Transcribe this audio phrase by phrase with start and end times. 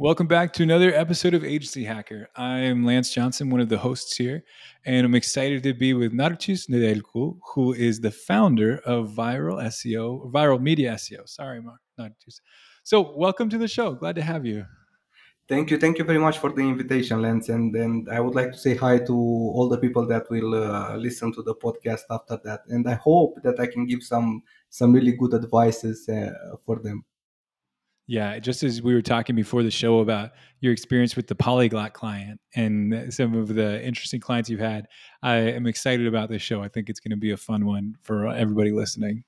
[0.00, 2.28] Welcome back to another episode of Agency Hacker.
[2.36, 4.44] I'm Lance Johnson, one of the hosts here,
[4.86, 10.30] and I'm excited to be with Narcis Nedelcu, who is the founder of Viral SEO,
[10.30, 11.28] Viral Media SEO.
[11.28, 11.60] Sorry,
[11.98, 12.40] Narcis.
[12.84, 13.92] So, welcome to the show.
[13.94, 14.64] Glad to have you.
[15.48, 17.48] Thank you, thank you very much for the invitation, Lance.
[17.48, 20.94] And and I would like to say hi to all the people that will uh,
[20.94, 22.60] listen to the podcast after that.
[22.68, 27.04] And I hope that I can give some some really good advices uh, for them.
[28.08, 30.30] Yeah, just as we were talking before the show about
[30.60, 34.88] your experience with the polyglot client and some of the interesting clients you've had,
[35.22, 36.62] I am excited about this show.
[36.62, 39.24] I think it's going to be a fun one for everybody listening.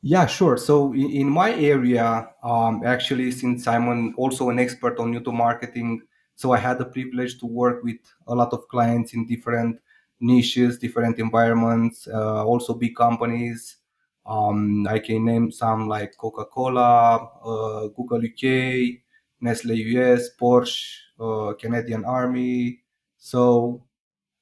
[0.00, 0.56] Yeah, sure.
[0.58, 6.02] So in, my area, um, actually, since I'm an, also an expert on YouTube marketing,
[6.36, 9.80] so I had the privilege to work with a lot of clients in different
[10.20, 13.78] niches, different environments, uh, also big companies,
[14.26, 19.02] um, I can name some like Coca Cola, uh, Google UK,
[19.40, 22.80] Nestle US, Porsche, uh, Canadian Army.
[23.18, 23.82] So,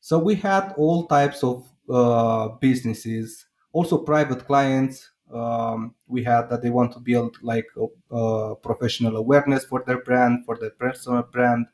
[0.00, 5.10] so we had all types of uh, businesses, also private clients.
[5.32, 10.02] Um, we had that they want to build like a, a professional awareness for their
[10.02, 11.66] brand, for their personal brand.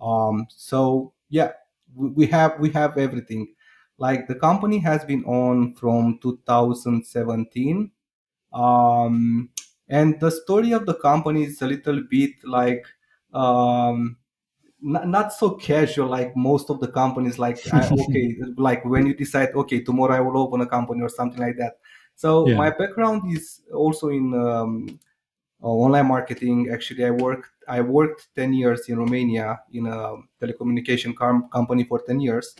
[0.00, 1.52] Um, so yeah,
[1.94, 3.54] we, we have we have everything
[4.06, 7.90] like the company has been on from 2017
[8.52, 9.50] um,
[9.88, 12.86] and the story of the company is a little bit like
[13.32, 14.16] um,
[14.80, 19.14] not, not so casual like most of the companies like I, okay like when you
[19.14, 21.78] decide okay tomorrow i will open a company or something like that.
[22.14, 22.56] So Yeah.
[22.56, 25.00] my background is also in um,
[25.62, 26.70] uh, online marketing.
[26.72, 29.98] Actually i worked i worked 10 years in romania in a
[30.40, 32.54] telecommunication com- company for 10 years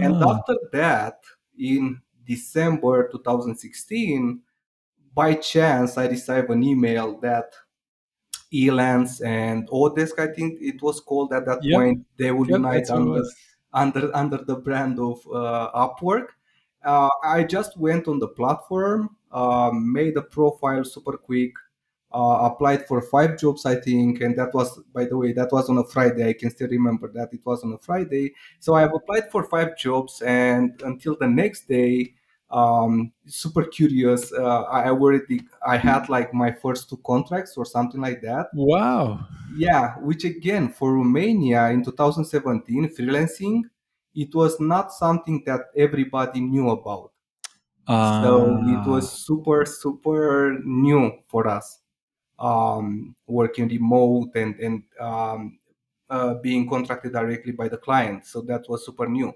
[0.00, 1.20] and Ah, after that,
[1.58, 4.40] in December 2016,
[5.14, 7.54] by chance, I received an email that
[8.52, 12.58] Elance and Odesk, I think it was called at that yep, point, they would yep,
[12.58, 13.22] unite that's what it under
[13.72, 16.28] under under the brand of uh, Upwork.
[16.84, 21.52] Uh, I just went on the platform, uh, made a profile super quick,
[22.14, 25.68] uh, applied for five jobs, I think, and that was, by the way, that was
[25.70, 26.28] on a Friday.
[26.28, 28.34] I can still remember that it was on a Friday.
[28.60, 32.14] So I've applied for five jobs, and until the next day,
[32.50, 34.32] um, super curious.
[34.32, 38.48] Uh, I already I had like my first two contracts or something like that.
[38.52, 39.26] Wow.
[39.48, 43.62] Yeah, which again for Romania in 2017, freelancing,
[44.14, 47.12] it was not something that everybody knew about.
[48.00, 51.81] So it Uh, was super super new for us
[52.42, 55.58] um, working remote and and um,
[56.10, 58.26] uh, being contracted directly by the client.
[58.26, 59.32] So that was super new.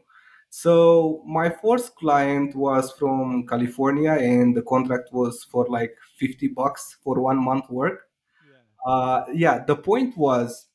[0.50, 6.96] So my first client was from California, and the contract was for like 50 bucks
[7.02, 8.08] for one month work.
[8.44, 8.92] yeah.
[8.92, 10.66] Uh, yeah, the point was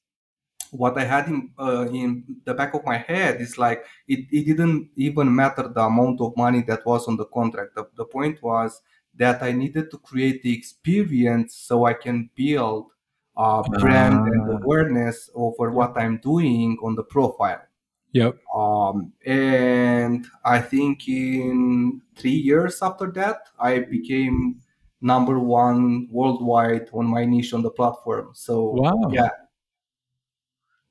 [0.72, 4.46] what I had in uh, in the back of my head is like it, it
[4.46, 7.76] didn't even matter the amount of money that was on the contract.
[7.76, 8.82] The, the point was
[9.16, 12.92] that I needed to create the experience so I can build
[13.38, 17.62] uh, brand and Uh, awareness over what I'm doing on the profile.
[18.14, 18.38] Yep.
[18.54, 24.62] Um, and I think in three years after that, I became
[25.02, 28.32] number one worldwide on my niche on the platform.
[28.34, 29.10] So Wow.
[29.12, 29.30] yeah,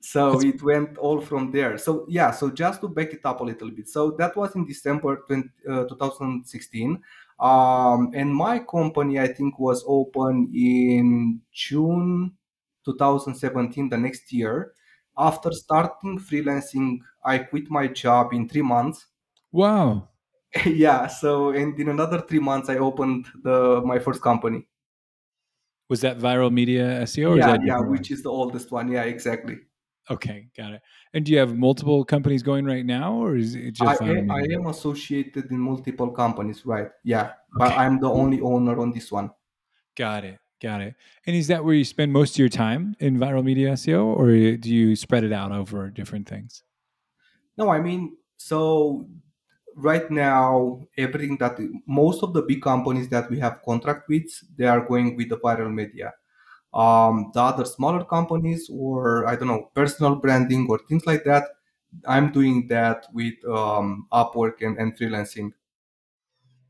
[0.01, 3.41] so That's it went all from there so yeah so just to back it up
[3.41, 7.03] a little bit so that was in december 20, uh, 2016
[7.41, 12.33] um, and my company i think was open in june
[12.84, 14.73] 2017 the next year.
[15.19, 19.06] After starting freelancing i quit my job in three months.
[19.53, 20.09] Wow.
[20.67, 24.67] yeah so and in another three months i opened the my first company.
[25.89, 27.91] Was that viral media SEO yeah yeah one?
[27.91, 28.91] which is the oldest one.
[28.91, 29.59] Yeah exactly
[30.09, 30.83] Okay, got it.
[31.15, 34.25] And do you have multiple companies going right now, or is it just I, a-
[34.28, 36.91] I am associated in multiple companies, right?
[37.03, 39.31] Yeah, but Okay, I'm the only owner on this one.
[39.97, 40.94] got it, got it.
[41.27, 44.57] And is that where you spend most of your time in viral media SEO, or
[44.57, 46.63] do you spread it out over different things?
[47.57, 49.09] No, I mean, so
[49.77, 54.27] right now, everything that most of the big companies that we have contract with,
[54.57, 56.15] they are going with the viral media.
[56.72, 61.45] Um, the other smaller companies, or I don't know, personal branding or things like that,
[62.07, 65.51] I'm doing that with um, Upwork and, and freelancing.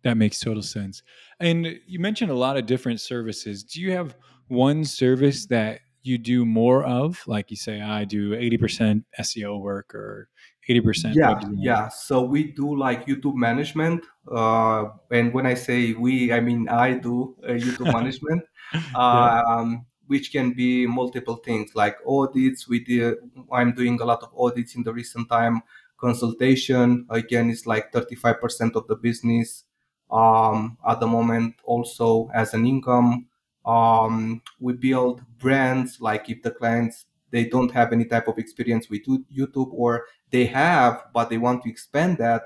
[0.02, 1.02] That makes total sense.
[1.40, 3.62] And you mentioned a lot of different services.
[3.62, 4.16] Do you have
[4.48, 7.22] one service that you do more of?
[7.26, 10.30] Like you say, I do 80% SEO work or
[10.68, 11.88] 80% Yeah, yeah.
[11.88, 14.04] So we do like YouTube management.
[14.30, 18.42] Uh, and when I say we, I mean I do uh, YouTube management.
[18.72, 19.42] yeah.
[19.42, 22.68] Um, which can be multiple things like audits.
[22.68, 23.14] We did,
[23.52, 25.62] I'm doing a lot of audits in the recent time.
[25.98, 29.62] Consultation again is like 35% of the business
[30.10, 31.54] um, at the moment.
[31.62, 33.26] Also as an income,
[33.64, 36.00] um, we build brands.
[36.00, 40.46] Like if the clients they don't have any type of experience with YouTube or they
[40.46, 42.42] have but they want to expand that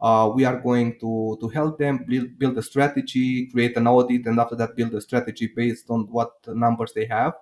[0.00, 4.26] uh, we are going to to help them build, build a strategy create an audit
[4.26, 7.34] and after that build a strategy based on what numbers they have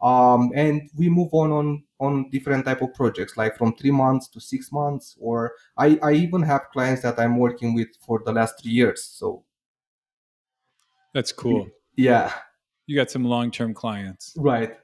[0.00, 4.28] um, and we move on on on different type of projects like from three months
[4.28, 8.32] to six months or I, I even have clients that i'm working with for the
[8.32, 9.44] last three years so
[11.14, 11.68] That's cool.
[11.96, 12.32] yeah
[12.86, 14.34] You got some long term clients.
[14.36, 14.76] right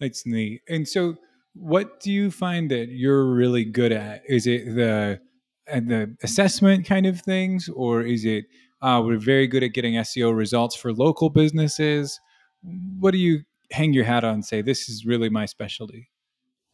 [0.00, 0.62] That's neat.
[0.68, 1.16] And so,
[1.54, 4.22] what do you find that you're really good at?
[4.28, 5.20] Is it the
[5.66, 8.44] and the assessment kind of things, or is it
[8.82, 12.20] uh, we're very good at getting SEO results for local businesses?
[12.98, 14.42] What do you hang your hat on?
[14.42, 16.10] Say this is really my specialty.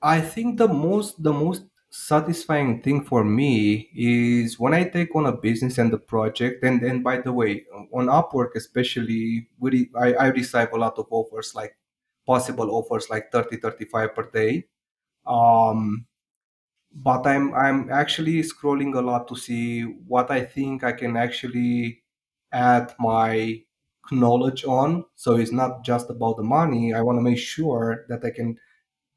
[0.02, 5.26] I think the most the most satisfying thing for me is when I take on
[5.26, 6.64] a business and the project.
[6.64, 11.06] And and by the way, on Upwork especially, we I, I receive a lot of
[11.10, 11.76] offers, like
[12.26, 14.66] possible offers, like 30 35 per day.
[15.26, 16.06] Um,
[16.94, 22.02] but I'm I'm actually scrolling a lot to see what I think I can actually
[22.52, 23.62] add my
[24.12, 25.04] knowledge on.
[25.14, 26.92] So it's not just about the money.
[26.94, 28.58] I want to make sure that I can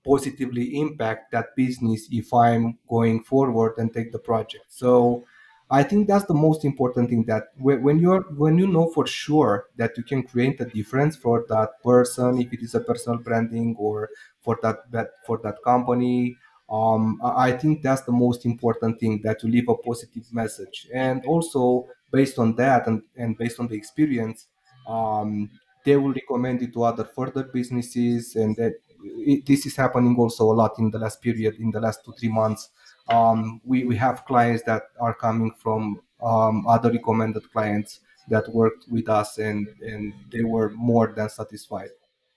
[0.05, 4.65] positively impact that business if I'm going forward and take the project.
[4.69, 5.23] So
[5.69, 9.67] I think that's the most important thing that when you're when you know for sure
[9.77, 13.75] that you can create a difference for that person, if it is a personal branding
[13.79, 14.09] or
[14.41, 16.37] for that, that for that company,
[16.73, 20.87] um, I think that's the most important thing that you leave a positive message.
[20.93, 24.47] And also based on that and, and based on the experience,
[24.87, 25.51] um,
[25.85, 28.73] they will recommend it to other further businesses and that
[29.03, 32.13] it, this is happening also a lot in the last period in the last two
[32.13, 32.69] three months
[33.09, 37.99] um, we, we have clients that are coming from um, other recommended clients
[38.29, 41.89] that worked with us and and they were more than satisfied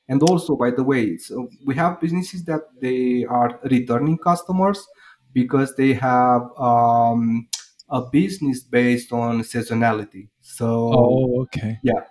[0.08, 4.86] and also by the way so we have businesses that they are returning customers
[5.32, 7.48] because they have um,
[7.90, 11.78] a business based on seasonality so Oh, okay.
[11.82, 12.02] yeah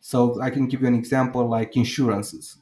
[0.00, 2.58] so i can give you an example like insurances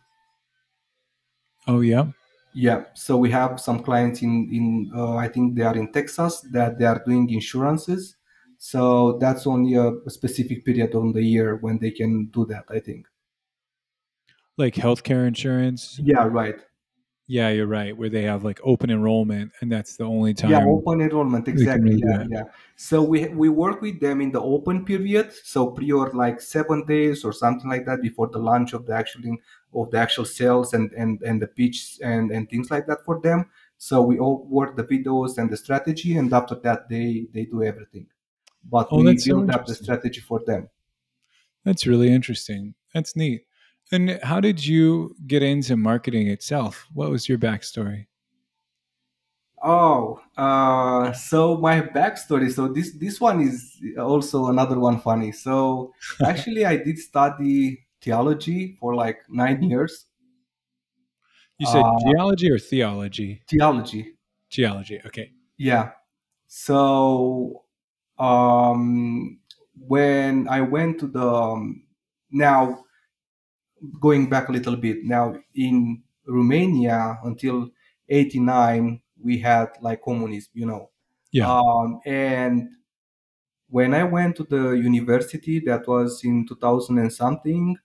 [1.66, 2.12] Oh, yeah.
[2.52, 6.40] Yeah, so we have some clients in in uh, I think they are in Texas
[6.52, 8.16] that they are doing insurances.
[8.58, 12.64] So that's only a, a specific period on the year when they can do that.
[12.68, 13.06] I think.
[14.60, 15.98] Like healthcare insurance.
[16.02, 16.60] Yeah, right.
[17.26, 17.96] Yeah, you're right.
[17.96, 20.50] Where they have like open enrollment, and that's the only time.
[20.50, 22.02] Yeah, open enrollment exactly.
[22.04, 22.42] Yeah, yeah.
[22.76, 27.24] So we we work with them in the open period, so prior like seven days
[27.24, 29.22] or something like that before the launch of the actual
[29.72, 33.18] of the actual sales and and and the pitch and and things like that for
[33.20, 33.46] them.
[33.78, 37.62] So we all work the videos and the strategy, and after that they they do
[37.62, 38.08] everything.
[38.62, 40.68] But Oh, we that's so build up the strategy for them.
[41.64, 42.74] That's really interesting.
[42.92, 43.46] That's neat.
[43.92, 46.87] And how did you get into marketing itself?
[46.92, 48.06] What was your backstory?
[49.62, 52.50] Oh, uh, so my backstory.
[52.50, 55.32] So this this one is also another one funny.
[55.32, 55.92] So
[56.25, 60.06] actually, I did study theology for like nine years.
[61.59, 63.42] You said Uh, geology or theology?
[63.47, 64.16] theology,
[64.49, 65.00] Geology.
[65.04, 65.32] Okay.
[65.59, 65.92] yeah.
[66.47, 67.64] So
[68.18, 69.38] um,
[69.78, 71.85] when I went to the um,
[72.30, 72.85] now
[74.00, 77.70] going back a little bit now in Romania until
[78.08, 80.90] '89 we had like communism, you know,
[81.32, 81.50] Yeah.
[81.50, 82.70] um, and
[83.70, 87.76] when I went to the university, that was in 2000 and something,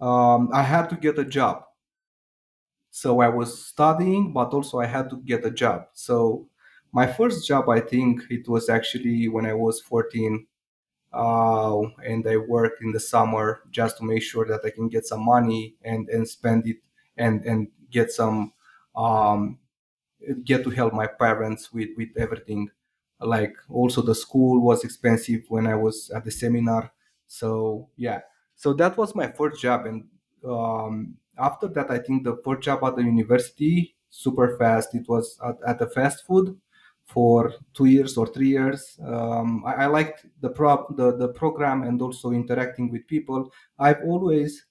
[0.00, 1.64] um, I had to get a job.
[2.90, 5.86] So I was studying, but also I had to get a job.
[5.94, 6.48] So
[6.92, 10.46] my first job, I think it was actually when I was 14,
[11.12, 15.06] uh, and I work in the summer just to make sure that I can get
[15.06, 16.78] some money and, and spend it
[17.16, 18.52] and, and get some
[18.96, 19.58] um,
[20.44, 22.70] get to help my parents with with everything.
[23.20, 26.92] Like also the school was expensive when i was at the seminar.
[27.26, 28.20] So yeah.
[28.56, 30.04] So that was my first job and
[30.44, 34.94] um, after that i think the first job at the university super fast.
[34.94, 36.60] It was at, at the fast food
[37.04, 38.98] for two years or three years.
[39.04, 43.50] Um, I, I liked the prop the, the program and also interacting with people.
[43.78, 44.64] I've always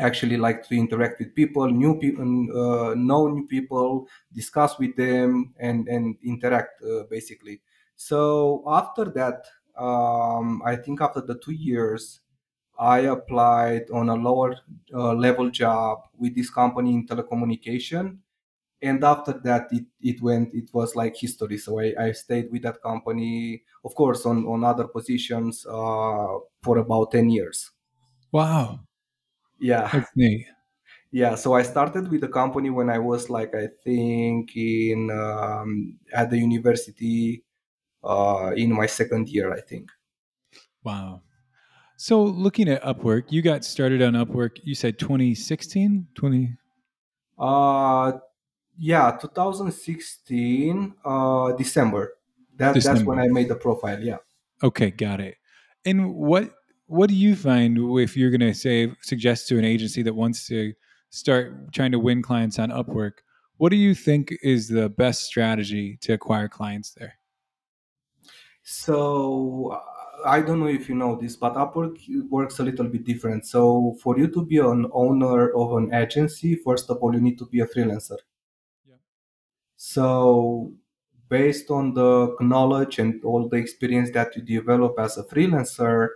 [0.00, 5.52] actually like to interact with people new people uh, know new people discuss with them
[5.58, 7.60] and and interact uh, basically.
[7.96, 9.44] So after that
[9.76, 12.20] um, i think after the two years
[12.78, 14.54] I applied on a lower
[14.94, 18.18] uh, level job with this company in telecommunication.
[18.80, 21.58] And after that, it, it went, it was like history.
[21.58, 26.78] So I, I stayed with that company, of course, on, on other positions uh, for
[26.78, 27.70] about 10 years.
[28.32, 28.86] Wow,
[29.58, 29.92] Yeah.
[29.92, 30.46] that's neat.
[31.10, 31.34] Yeah.
[31.36, 36.30] So I started with the company when I was like, I think in, um, at
[36.30, 37.44] the university
[38.04, 39.90] uh, in my second year, I think.
[40.82, 41.22] Wow.
[41.96, 44.60] So looking at Upwork, you got started on Upwork.
[44.64, 46.56] You said 2016, 20
[47.38, 48.18] Uh,
[48.78, 52.14] yeah, 2016, uh, December.
[52.56, 54.02] That that's when I made the profile.
[54.02, 54.18] Yeah.
[54.62, 55.36] Okay, got it.
[55.84, 56.54] And what
[56.86, 60.46] what do you find if you're going to say suggest to an agency that wants
[60.48, 60.72] to
[61.10, 63.22] start trying to win clients on Upwork?
[63.58, 67.14] What do you think is the best strategy to acquire clients there?
[68.62, 73.04] So uh, I don't know if you know this, but Upwork works a little bit
[73.04, 73.46] different.
[73.46, 77.38] So for you to be an owner of an agency, first of all, you need
[77.38, 78.18] to be a freelancer.
[79.78, 80.74] So,
[81.30, 86.08] based on the knowledge and all the experience that you develop as a freelancer,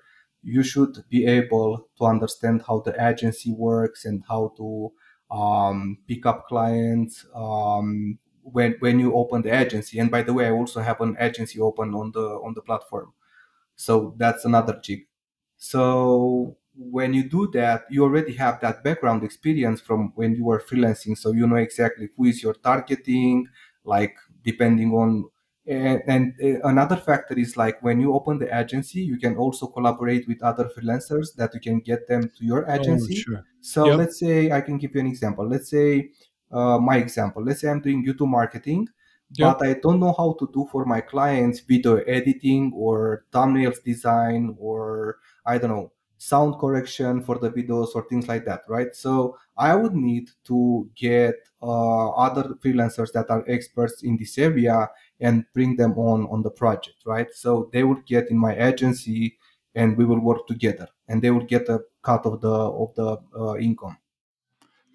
[0.42, 4.92] you should be able to understand how the agency works and how to
[5.30, 9.98] um, pick up clients um, when when you open the agency.
[10.00, 13.12] And by the way, I also have an agency open on the on the platform.
[13.76, 15.06] So that's another jig.
[15.58, 20.60] So when you do that, you already have that background experience from when you were
[20.60, 21.16] freelancing.
[21.16, 23.48] So you know exactly who is your targeting,
[23.84, 25.28] like depending on.
[25.64, 29.68] And, and uh, another factor is like when you open the agency, you can also
[29.68, 33.08] collaborate with other freelancers that you can get them to your Oh, agency.
[33.08, 33.46] sure.
[33.60, 33.92] So Yep.
[33.92, 35.48] let's say I can give you an example.
[35.48, 36.10] Let's say
[36.50, 37.44] uh, my example.
[37.44, 38.88] Let's say I'm doing YouTube marketing
[39.36, 39.56] Yep.
[39.56, 44.56] but I don't know how to do for my clients video editing or thumbnails design
[44.58, 45.92] or I don't know
[46.30, 48.94] sound correction for the videos or things like that, right?
[48.94, 54.88] So I would need to get uh, other freelancers that are experts in this area
[55.20, 57.30] and bring them on on the project, right?
[57.32, 59.38] So they would get in my agency
[59.74, 63.08] and we will work together, and they will get a cut of the of the
[63.38, 63.96] uh, income.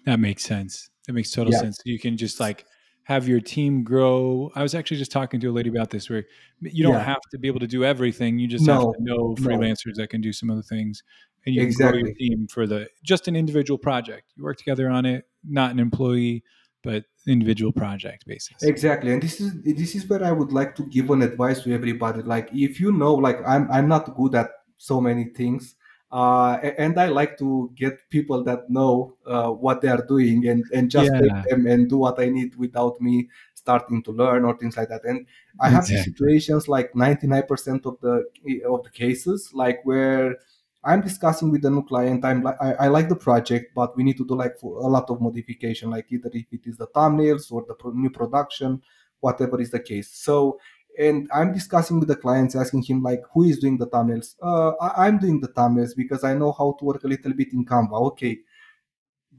[0.04, 0.90] That makes sense.
[1.06, 1.62] That makes total Yeah.
[1.62, 1.78] sense.
[1.84, 2.66] You can just like
[3.08, 4.52] have your team grow.
[4.54, 6.24] I was actually just talking to a lady about this where
[6.60, 7.04] you don't Yeah.
[7.04, 8.38] have to be able to do everything.
[8.38, 9.16] You just have to No.
[9.16, 9.42] know No.
[9.42, 11.02] freelancers that can do some other things
[11.46, 14.24] and you can grow your team for the just an individual project.
[14.36, 16.44] You work together on it, not an employee,
[16.82, 18.62] but individual project basis.
[18.62, 21.72] Exactly, and this is this is where I would like to give an advice to
[21.72, 22.20] everybody.
[22.20, 25.76] Like, if you know, like I'm I'm not good at so many things,
[26.10, 30.64] uh, and I like to get people that know uh, what they are doing and
[30.72, 34.56] and just take them and do what I need without me starting to learn or
[34.56, 35.04] things like that.
[35.04, 35.26] And
[35.60, 36.12] I have exactly.
[36.12, 38.24] situations like 99% of the
[38.66, 40.36] of the cases, like where
[40.84, 42.24] I'm discussing with the new client.
[42.24, 44.86] I'm like, I, I like the project, but we need to do like for a
[44.86, 48.80] lot of modification, like either if it is the thumbnails or the pro- new production,
[49.20, 50.10] whatever is the case.
[50.10, 50.58] So,
[50.98, 54.34] and I'm discussing with the clients, asking him like, who is doing the thumbnails?
[54.42, 57.52] Uh, I, I'm doing the thumbnails because I know how to work a little bit
[57.52, 58.00] in Canva.
[58.12, 58.38] Okay,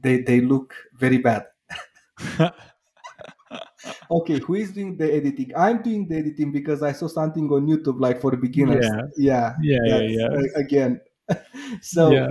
[0.00, 1.46] they they look very bad.
[4.10, 5.52] Okay, who is doing the editing?
[5.56, 8.86] I'm doing the editing because I saw something on YouTube like for beginners.
[8.86, 9.08] yeah.
[9.16, 10.28] Yeah, Yeah, yeah, yeah.
[10.34, 11.00] uh, again.
[12.04, 12.28] Yeah.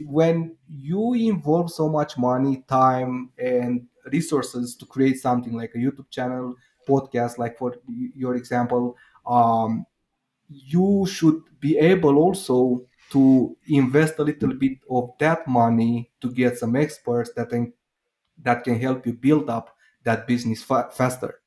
[0.00, 6.10] when you involve so much money, time, and resources to create something like a YouTube
[6.10, 6.54] channel,
[6.88, 7.70] podcast, like for
[8.16, 9.84] your example, um,
[10.48, 16.58] you should be able also to invest a little bit of that money to get
[16.58, 17.72] some experts that can
[18.46, 19.66] that can help you build up
[20.04, 21.40] that business fa- faster.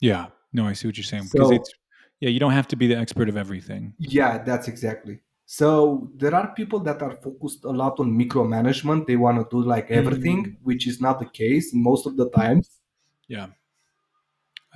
[0.00, 0.26] Yeah.
[0.52, 1.76] No, I see what you're saying because it's So
[2.20, 3.94] yeah, you don't have to be the expert of everything.
[3.98, 5.20] Yeah, that's exactly.
[5.46, 9.06] So there are people that are focused a lot on micromanagement.
[9.06, 10.56] They want to do like everything, Mm.
[10.62, 12.80] which is not the case most of the times.
[13.28, 13.48] Yeah,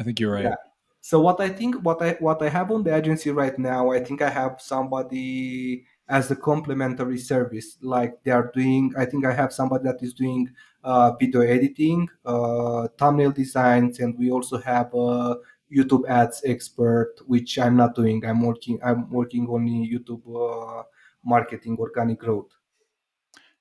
[0.03, 0.45] I think you're right.
[0.45, 0.57] Yeah.
[1.01, 4.01] So what I think, what I what I have on the agency right now, I
[4.01, 7.79] think I have somebody as a complementary service.
[7.81, 10.51] Like they are doing, I think I have somebody that is doing
[10.83, 15.37] uh, video editing, uh, thumbnail designs, and we also have a
[15.73, 18.27] YouTube ads expert, which I'm not doing.
[18.27, 18.81] I'm working.
[18.85, 20.83] I'm working only YouTube uh,
[21.25, 22.51] marketing, organic growth.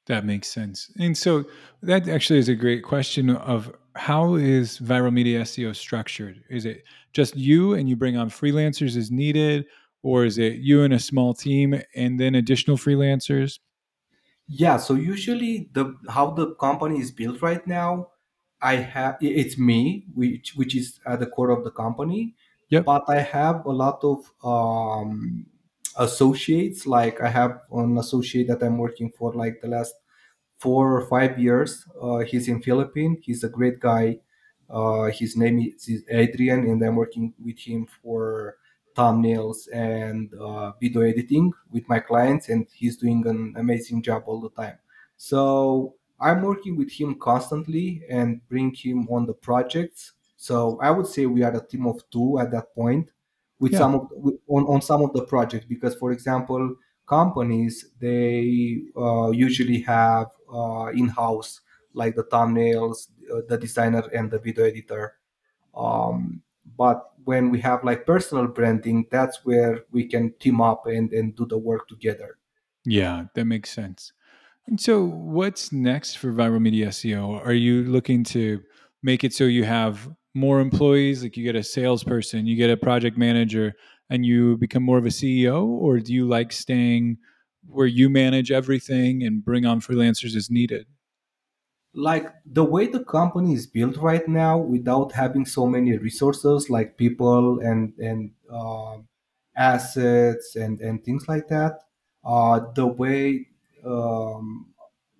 [0.07, 0.91] That makes sense.
[0.99, 1.45] And so
[1.83, 6.43] that actually is a great question of how is viral media SEO structured?
[6.49, 6.83] Is it
[7.13, 9.65] just you and you bring on freelancers as needed,
[10.03, 13.59] or is it you and a small team and then additional freelancers?
[14.47, 18.09] Yeah, so usually the how the company is built right now,
[18.61, 22.35] I have it's me, which which is at the core of the company,
[22.69, 22.85] Yep.
[22.85, 25.45] but I have a lot of um,
[25.97, 26.85] associates.
[26.85, 29.95] Like I have an associate that I'm working for like the last
[30.61, 31.85] four or five years.
[32.01, 33.19] Uh, he's in Philippines.
[33.23, 34.19] He's a great guy.
[34.69, 38.57] Uh, his name is Adrian, and I'm working with him for
[38.95, 44.39] thumbnails and uh, video editing with my clients, and he's doing an amazing job all
[44.39, 44.77] the time.
[45.17, 50.13] So I'm working with him constantly and bring him on the projects.
[50.37, 53.09] So I would say we are a team of two at that point
[53.59, 53.79] with Yeah.
[53.79, 56.75] some of with, on, on some of the projects because for example
[57.07, 61.61] companies they uh, usually have uh, in-house
[61.93, 65.15] like the thumbnails uh, the designer and the video editor
[65.75, 66.41] um,
[66.77, 71.35] but when we have like personal branding that's where we can team up and, and
[71.35, 72.37] do the work together
[72.85, 74.13] Yeah, that makes sense.
[74.67, 77.45] And so, what's next for viral media SEO?
[77.45, 78.61] Are you looking to
[79.03, 82.77] make it so you have more employees, like you get a salesperson, you get a
[82.77, 83.73] project manager,
[84.09, 85.65] and you become more of a CEO?
[85.65, 87.17] Or do you like staying
[87.67, 90.87] where you manage everything and bring on freelancers as needed?
[91.93, 96.97] like the way the company is built right now without having so many resources like
[96.97, 99.07] people and and um
[99.57, 101.81] assets and and things like that
[102.23, 103.45] uh, the way
[103.85, 104.67] um,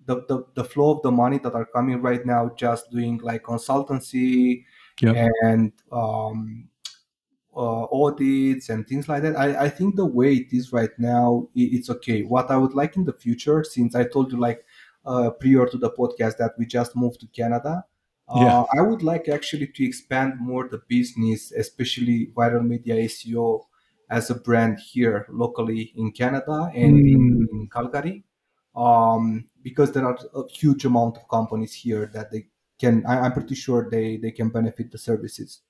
[0.06, 3.42] the, the the flow of the money that are coming right now just doing like
[3.42, 4.64] consultancy
[5.00, 5.16] Yep.
[5.42, 6.68] and um,
[7.56, 9.36] uh, audits and things like that.
[9.36, 12.22] I, I think the way it is right now, it's okay.
[12.22, 14.64] What I would like in the future, since I told you like
[15.04, 17.84] uh, prior to the podcast that we just moved to Canada,
[18.32, 18.54] Yeah.
[18.54, 23.68] uh, I would like actually to expand more the business, especially viral media SEO
[24.08, 28.24] as a brand here locally in Canada and in, Mm, in Calgary,
[28.74, 33.04] um, because there are a huge amount of companies here that they can.
[33.06, 35.60] I, I'm pretty sure they they can benefit the services.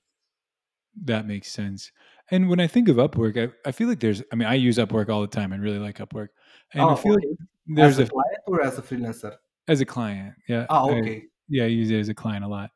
[1.03, 1.91] That makes sense.
[2.31, 4.77] And when I think of Upwork, I, I feel like there's, I mean, I use
[4.77, 5.53] Upwork all the time.
[5.53, 6.29] I really like Upwork.
[6.73, 7.35] And I Oh, feel like okay.
[7.81, 9.35] As there's a a, client or as a freelancer?
[9.67, 11.23] as a client, yeah, Ah, I, okay.
[11.47, 12.71] yeah, I use it as a client a lot.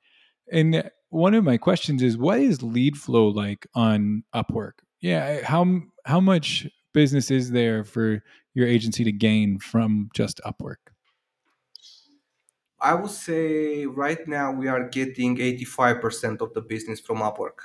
[0.51, 4.74] And one of my questions is, what is lead flow like on Upwork?
[5.01, 10.77] Yeah, how how much business is there for your agency to gain from just Upwork?
[12.79, 17.59] I would say right now we are getting 85% of the business from Upwork.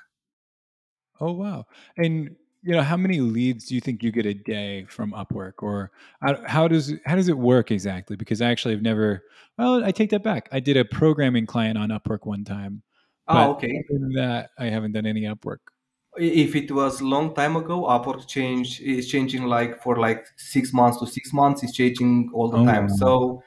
[1.21, 1.67] Oh wow!
[1.97, 5.55] And you know, how many leads do you think you get a day from Upwork,
[5.63, 8.17] or how, how does how does it work exactly?
[8.17, 9.25] Because I actually have never.
[9.59, 10.49] Well, I take that back.
[10.53, 12.83] I did a programming client on Upwork one time,
[13.27, 13.85] ah, but okay.
[13.91, 15.59] other than that, I haven't done any Upwork.
[16.17, 20.99] If it was long time ago, Upwork change is changing like for like six months
[21.01, 21.63] to six months.
[21.63, 22.89] It's changing all the Oh time.
[22.89, 22.89] wow!
[22.89, 23.43] So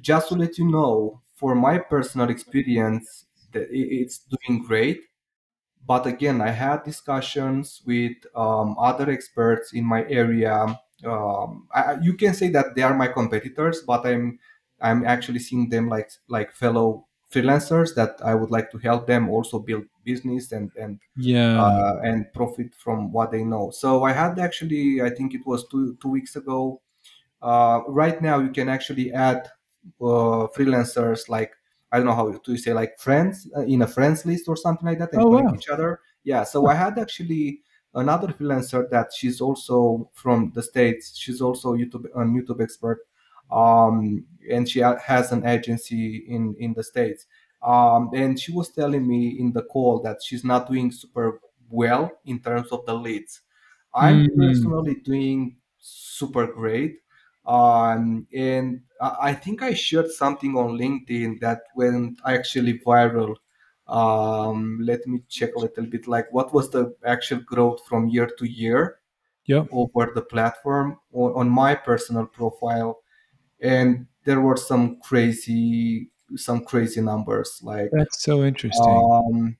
[0.00, 5.00] just to let you know, for my personal experience, that i- it's doing great.
[5.86, 12.14] But again i had discussions with um, other experts in my area um, I, you
[12.14, 14.38] can say that they are my competitors but i'm
[14.80, 19.28] i'm actually seeing them like like fellow freelancers that i would like to help them
[19.28, 21.62] also build business and and Yeah.
[21.62, 25.66] uh, and profit from what they know so i had actually i think it was
[25.68, 26.80] two two weeks ago
[27.42, 29.50] uh, right now you can actually add
[30.00, 31.52] uh, freelancers like
[31.92, 34.86] I don't know how to say like friends uh, in a friends list or something
[34.88, 35.54] like that and Oh wow!
[35.54, 36.00] each other.
[36.24, 37.62] Yeah, so I had actually
[37.94, 41.16] another freelancer that she's also from the states.
[41.16, 43.00] She's also YouTube an YouTube expert,
[43.50, 47.26] um, and she has an agency in in the states.
[47.62, 52.10] Um, and she was telling me in the call that she's not doing super well
[52.24, 53.42] in terms of the leads.
[53.94, 57.01] I'm Mm, personally doing super great
[57.44, 63.36] um, and I I think I shared something on LinkedIn that went actually viral.
[63.88, 66.06] Um, let me check a little bit.
[66.06, 68.98] Like, what was the actual growth from year to year
[69.46, 69.66] yep.
[69.72, 73.00] over the platform on, on my personal profile?
[73.60, 78.86] And there were some crazy, some crazy numbers, like That's so interesting.
[78.88, 79.56] um,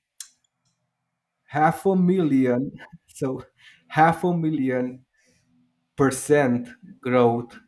[1.47, 2.73] half a million.
[3.15, 3.45] So,
[3.89, 5.05] half a million
[5.97, 6.67] percent
[7.01, 7.59] growth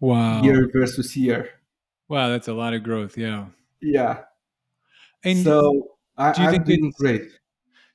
[0.00, 0.42] Wow.
[0.42, 1.50] year versus year.
[2.08, 3.18] Wow, that's a lot of growth.
[3.18, 3.46] Yeah.
[3.82, 4.20] Yeah.
[5.24, 7.22] And So I, do you I'm think doing it's great.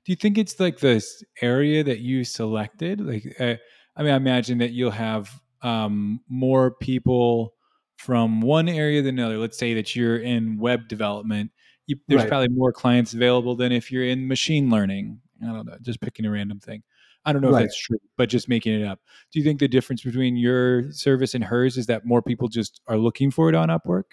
[0.06, 3.00] Do you think it's like this area that you selected?
[3.00, 3.56] Like, uh,
[3.96, 7.54] I mean, I imagine that you'll have um, more people
[7.98, 9.38] from one area than another.
[9.38, 11.52] Let's say that you're in web development.
[11.88, 12.28] You, there's Right.
[12.30, 15.22] probably more clients available than if you're in machine learning.
[15.42, 16.84] I don't know, just picking a random thing.
[17.26, 19.00] I don't know if that's true, but just making it up.
[19.32, 22.82] Do you think the difference between your service and hers is that more people just
[22.88, 24.04] are looking for it on Upwork?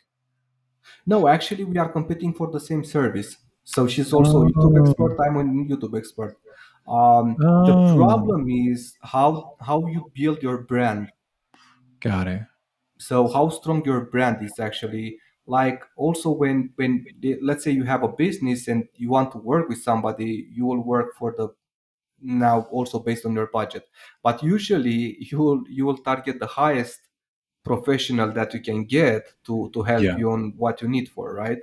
[1.06, 3.36] No, actually, we are competing for the same service.
[3.64, 5.16] So she's also a YouTube Oh, expert.
[5.20, 6.38] I'm a YouTube expert.
[6.88, 11.12] um, the Oh, problem is how how you build your brand
[12.00, 12.42] got it.
[12.98, 17.04] so how strong your brand is actually like also when when
[17.42, 20.82] let's say you have a business and you want to work with somebody you will
[20.82, 21.48] work for the
[22.22, 23.88] now also based on your budget.
[24.22, 27.00] But usually you will you will target the highest
[27.64, 31.34] professional that you can get to to help Yeah, you on what you need for
[31.34, 31.58] right?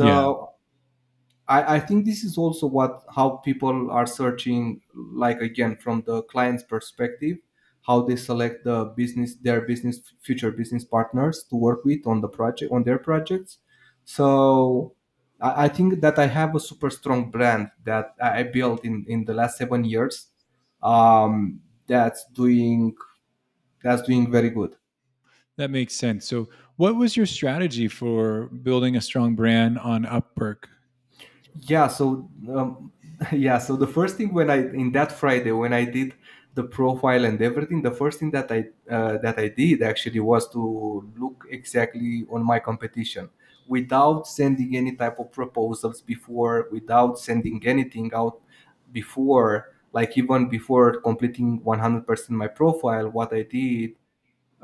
[0.00, 0.50] Yeah, so
[1.46, 6.22] I, I think this is also what how people are searching like again from the
[6.24, 7.38] client's perspective
[7.86, 12.28] how they select the business their business future business partners to work with on the
[12.28, 13.58] project on their projects.
[14.04, 14.94] So
[15.40, 19.04] I, I think that I have a super strong brand that I I built in
[19.08, 20.28] in the last seven years
[20.82, 22.94] um, that's doing
[23.82, 24.76] that's doing very good
[25.58, 26.26] that makes sense.
[26.26, 30.70] So, what was your strategy for building a strong brand on Upwork?
[31.62, 32.92] Yeah, so um,
[33.32, 36.14] yeah, so the first thing when I in that Friday when I did
[36.54, 40.48] the profile and everything, the first thing that I uh, that I did actually was
[40.52, 43.28] to look exactly on my competition
[43.68, 48.40] without sending any type of proposals before, without sending anything out
[48.92, 53.96] before, like even before completing 100% my profile, what I did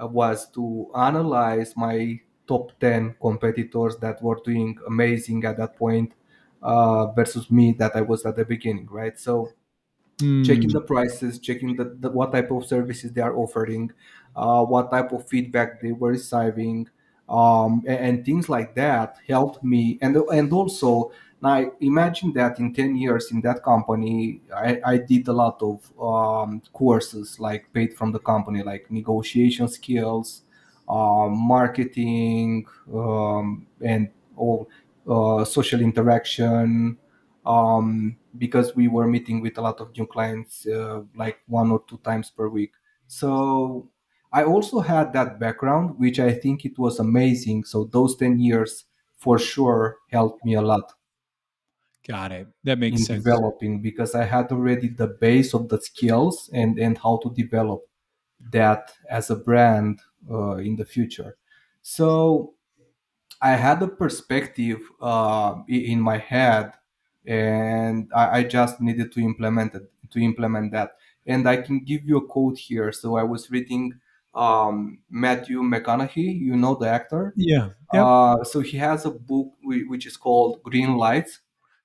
[0.00, 6.12] uh, was to analyze my top 10 competitors that were doing amazing at that point
[6.62, 9.18] uh, versus me that I was at the beginning, right?
[9.18, 9.52] So
[10.42, 10.74] checking Hmm.
[10.74, 13.92] the prices, checking the, the what type of services they are offering,
[14.36, 16.88] uh, what type of feedback they were receiving,
[17.28, 19.98] um, and, and things like that helped me.
[20.02, 25.28] And and also, now imagine that in ten years in that company, I, I did
[25.28, 30.42] a lot of um, courses like paid from the company, like negotiation skills,
[30.88, 34.68] um, marketing, um, and all
[35.08, 36.98] uh, social interaction
[37.46, 41.82] um, because we were meeting with a lot of new clients uh, like one or
[41.88, 42.72] two times per week.
[43.06, 43.88] So
[44.34, 47.64] I also had that background, which I think it was amazing.
[47.64, 48.84] So those 10 years
[49.16, 50.92] for sure helped me a lot
[52.06, 52.48] Got it.
[52.64, 53.24] That makes in sense.
[53.24, 57.80] developing because I had already the base of the skills and, and how to develop
[58.52, 61.36] that as a brand uh, in the future.
[61.80, 62.54] So
[63.40, 66.72] I had a perspective uh, in my head,
[67.24, 70.96] and I, I just needed to implement it to implement that.
[71.26, 72.92] And I can give you a quote here.
[72.92, 73.94] So I was reading
[74.34, 76.38] um, Matthew McConaughey.
[76.40, 77.32] You know the actor.
[77.36, 77.70] Yeah.
[77.92, 78.04] Yep.
[78.04, 81.40] Uh, so he has a book which is called Green Lights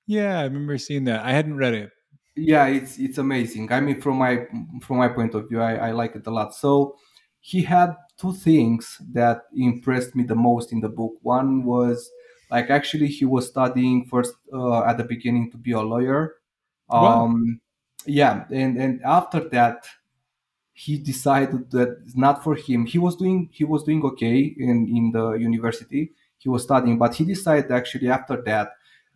[0.07, 1.23] Yeah, I remember seeing that.
[1.23, 1.91] I hadn't read it.
[2.35, 4.45] yeah it's it's amazing i mean from my
[4.85, 6.95] from my point of view i, I like it a lot so
[7.41, 7.89] he had
[8.21, 12.09] two things that impressed me the most in the book one was
[12.49, 16.35] like actually he was studying first uh, at the beginning to be a lawyer
[16.87, 17.25] Wow.
[17.25, 17.59] um
[18.05, 19.77] yeah and and after that
[20.85, 22.85] he decided that it's not for him.
[22.85, 26.03] He was doing he was doing okay in in the university
[26.43, 28.67] he was studying but he decided actually after that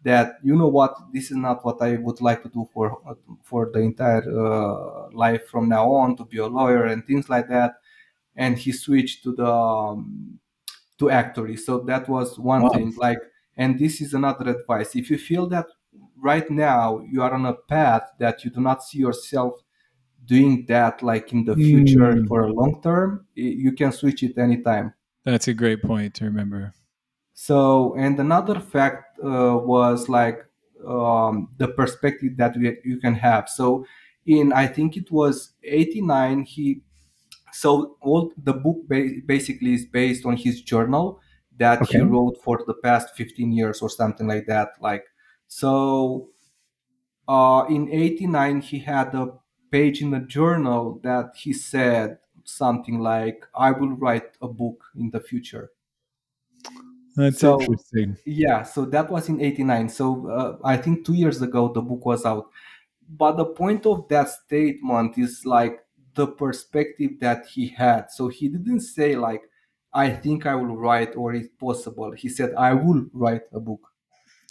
[0.04, 2.88] that you know what this is not what i would like to do for
[3.49, 7.47] for the entire uh, life from now on to be a lawyer and things like
[7.49, 7.71] that.
[8.36, 10.39] And he switched to the um,
[10.99, 12.69] to actory so that was one Wow.
[12.69, 13.19] thing like
[13.58, 14.95] and this is another advice.
[14.95, 15.67] If you feel that
[16.17, 19.62] right now you are on a path that you do not see yourself
[20.25, 24.38] doing that like in the future Mm, for a long term you can switch it
[24.38, 24.93] anytime.
[25.25, 26.73] That's a great point to remember.
[27.33, 30.45] so and another fact uh, was like
[30.88, 33.49] um, the perspective that we, you can have.
[33.49, 33.86] So
[34.25, 36.81] in i think it was 89 he
[37.53, 41.21] so all the book ba- basically is based on his journal
[41.57, 45.05] that he wrote for the past 15 years or something like that like
[45.47, 46.29] so
[47.27, 49.33] uh, in 89 he had a
[49.73, 55.09] page in the journal that he said something like i will write a book in
[55.09, 55.71] the future.
[57.15, 58.17] That's so interesting.
[58.25, 62.05] yeah so that was in 89 so uh, i think two years ago the book
[62.05, 62.45] was out.
[63.09, 65.79] But the point of that statement is like
[66.15, 68.12] the perspective that he had.
[68.12, 69.43] So he didn't say like
[69.93, 72.12] i think i will write or it's possible.
[72.12, 73.83] He said i will write a book.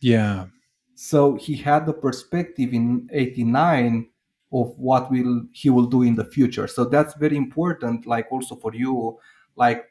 [0.00, 0.46] Yeah,
[0.94, 4.08] so he had the perspective in 89
[4.52, 6.66] of what will he will do in the future.
[6.66, 9.18] So that's very important like also for you
[9.56, 9.84] like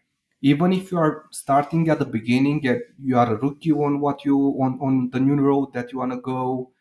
[0.43, 4.25] even if you are starting at the beginning and you are a rookie on what
[4.25, 6.71] you on, on the new road that you want to go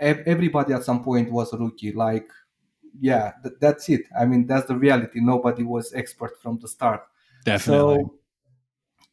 [0.00, 2.28] everybody at some point was a rookie like
[2.98, 4.02] yeah th- that's it.
[4.18, 5.20] I mean that's the reality.
[5.20, 7.02] Nobody was expert from the start.
[7.44, 8.04] Definitely.
[8.04, 8.14] so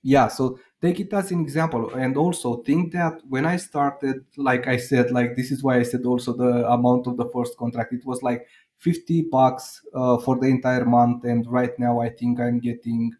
[0.03, 4.67] yeah so take it as an example and also think that when i started like
[4.67, 7.93] i said like this is why i said also the amount of the first contract
[7.93, 12.39] it was like 50 bucks uh, for the entire month and right now i think
[12.39, 13.11] i'm getting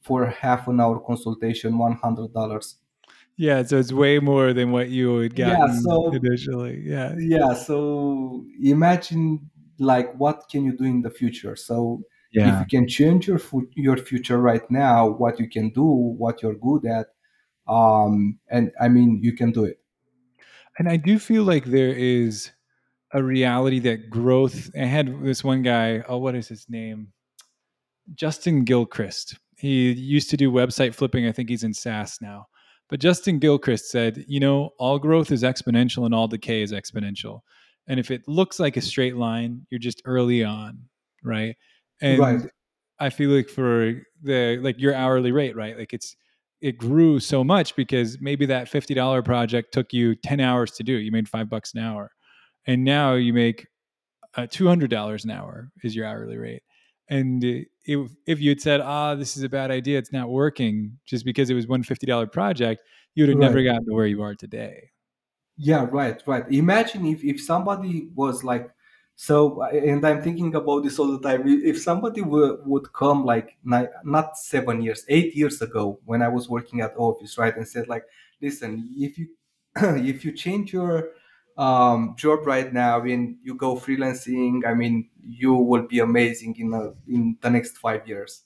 [0.00, 2.76] for half an hour consultation $100
[3.36, 6.80] Yeah, so it's way more than what you had yeah gotten so initially.
[6.84, 7.14] Yeah.
[7.18, 12.02] yeah so imagine like what can you do in the future so
[12.42, 16.42] if you can change your fu- your future right now what you can do what
[16.42, 17.06] you're good at
[17.68, 19.78] um and i mean you can do it
[20.78, 22.50] And I do feel like there is
[23.12, 24.70] a reality that growth.
[24.76, 26.02] I had this one guy.
[26.08, 27.12] Oh, what is his name?
[28.14, 29.38] Justin Gilchrist.
[29.56, 31.26] He used to do website flipping.
[31.26, 32.46] I think he's in SaaS now.
[32.88, 37.40] But Justin Gilchrist said, you know, all growth is exponential and all decay is exponential.
[37.86, 40.78] And if it looks like a straight line, you're just early on,
[41.22, 41.56] right?
[42.02, 42.50] Right And
[42.98, 45.76] I feel like for the like your hourly rate, right?
[45.78, 46.16] Like it's
[46.60, 50.94] it grew so much because maybe that $50 project took you 10 hours to do.
[50.94, 52.10] You made 5 bucks an hour.
[52.66, 53.66] And now you make
[54.36, 56.62] uh, $200 an hour is your hourly rate.
[57.10, 60.98] And if, if you had said, ah, this is a bad idea, it's not working,
[61.04, 62.82] just because it was one $50 project,
[63.14, 64.88] you would have right never gotten to where you are today.
[65.56, 68.70] yeah right right imagine if if somebody was like
[69.16, 73.56] so and i'm thinking about this all the time if somebody would, would come like
[73.64, 77.66] ni- not seven years eight years ago when i was working at office right and
[77.68, 78.04] said like
[78.42, 79.28] listen if you
[79.76, 81.10] if you change your
[81.56, 86.72] um, job right now and you go freelancing i mean you will be amazing in
[86.74, 88.42] a, in the next five years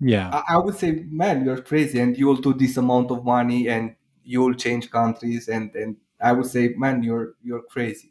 [0.00, 0.30] Yeah.
[0.32, 3.96] I, I would say, man, you're crazy, and you'll do this amount of money, and
[4.24, 8.09] you'll change countries, and and I would say, man, you're you're crazy.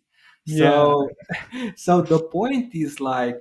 [0.49, 0.85] Yeah.
[0.85, 1.09] So,
[1.75, 3.37] so the point is like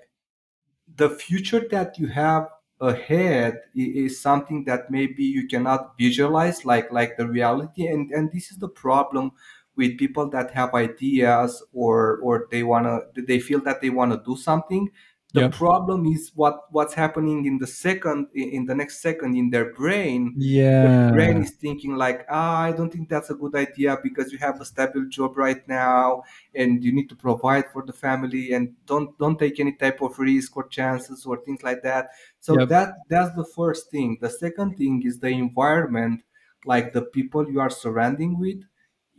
[0.97, 2.49] the future that you have
[2.81, 8.53] ahead is something that maybe you cannot visualize like like the reality and and this
[8.53, 9.33] is the problem
[9.77, 14.13] with people that have ideas or or they want to they feel that they want
[14.13, 14.89] to do something
[15.33, 19.73] the problem is what what's happening in the second in the next second in their
[19.73, 20.39] brain.
[20.39, 24.31] Yeah the brain is thinking like ah i don't think that's a good idea because
[24.33, 26.23] you have a stable job right now
[26.55, 30.17] and you need to provide for the family and don't don't take any type of
[30.21, 32.11] risk or chances or things like that.
[32.41, 32.69] So Yep.
[32.69, 34.19] that that's the first thing.
[34.21, 36.23] The second thing is the environment
[36.65, 38.63] like the people you are surrounding with.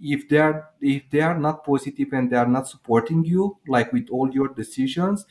[0.02, 3.92] If they are if they are not positive and they are not supporting you like
[3.92, 5.26] with all your decisions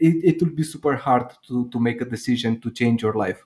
[0.00, 3.40] it, it will be super hard to to make a decision to change your life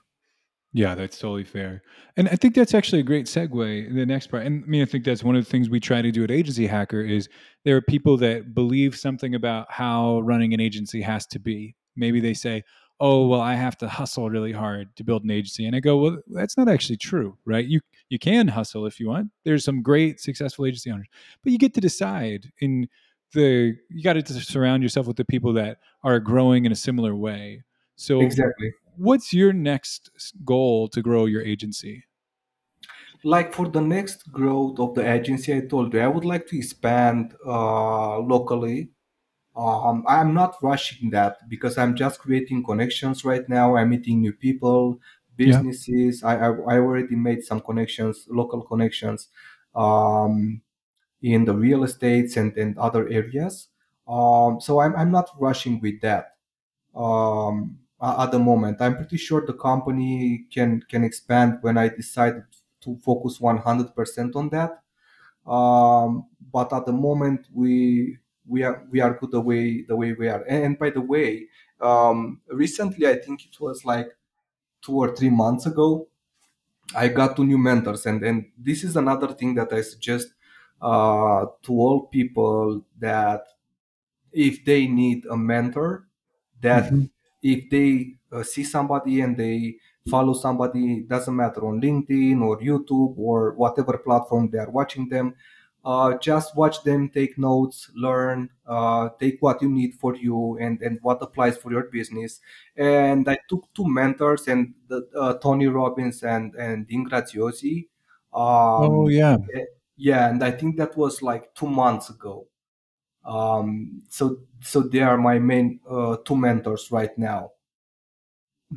[0.73, 1.83] Yeah, that's totally fair.
[2.17, 3.87] And I think that's actually a great segue.
[3.87, 5.79] in The next part, and I mean, I think that's one of the things we
[5.79, 7.29] try to do at Agency Hacker is
[7.63, 11.75] there are people that believe something about how running an agency has to be.
[11.95, 12.63] Maybe they say,
[12.99, 15.97] "Oh, well, I have to hustle really hard to build an agency," and I go,
[15.97, 17.65] "Well, that's not actually true, right?
[17.65, 19.31] You you can hustle if you want.
[19.45, 21.07] There's some great successful agency owners,
[21.41, 22.51] but you get to decide.
[22.59, 22.89] In
[23.33, 27.15] the you got to surround yourself with the people that are growing in a similar
[27.15, 27.63] way.
[27.95, 30.11] So exactly what's your next
[30.45, 32.05] goal to grow your agency?
[33.23, 36.57] like for the next growth of the agency i told you i would like to
[36.57, 38.89] expand uh, locally
[39.55, 44.33] um, i'm not rushing that because i'm just creating connections right now i'm meeting new
[44.33, 44.99] people
[45.43, 45.63] Yeah.
[45.63, 49.29] businesses i, I, I already made some connections local connections
[49.75, 50.61] um,
[51.21, 53.69] in the real estates and, and other areas
[54.07, 56.35] um, so I'm, I'm not rushing with that
[56.95, 58.81] um, at the moment.
[58.81, 62.43] I'm pretty sure the company can can expand when I decide
[62.81, 64.81] to focus 100% on that.
[65.49, 70.13] Um, but at the moment, we we are we are good the way the way
[70.13, 70.43] we are.
[70.47, 71.47] And by the way,
[71.81, 74.15] um, recently I think it was like
[74.81, 76.07] two or three months ago,
[76.95, 80.29] I got two new mentors, and and this is another thing that I suggest
[80.81, 83.47] uh, to all people that
[84.31, 86.07] if they need a mentor
[86.61, 87.09] that Mhm.
[87.41, 93.17] if they uh, see somebody and they follow somebody doesn't matter on linkedin or youtube
[93.17, 95.33] or whatever platform they are watching them
[95.83, 100.81] uh, just watch them take notes learn uh, take what you need for you and,
[100.81, 102.41] and what applies for your business
[102.75, 107.87] and i took two mentors and the, uh, tony robbins and and dean graziosi
[108.77, 109.65] Oh um, yeah, eh,
[109.97, 112.47] yeah and i think that was like two months ago
[113.25, 117.51] um, so so they are my main uh, two mentors right now